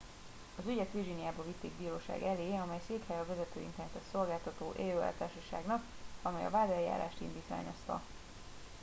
[0.59, 5.83] "az ügyet virginiában vitték bíróság elé amely székhelye a vezető internetes szolgáltató "aol""-társaságnak
[6.21, 8.01] amely a vádeljárást indítványozta.